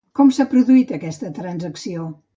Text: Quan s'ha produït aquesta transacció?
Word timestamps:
Quan 0.19 0.31
s'ha 0.37 0.47
produït 0.53 0.95
aquesta 0.99 1.33
transacció? 1.41 2.13